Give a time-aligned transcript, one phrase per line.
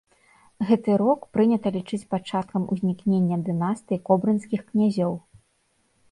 [0.67, 5.13] Гэты рок прынята лічыць пачаткам узнікнення дынастыі кобрынскіх князёў.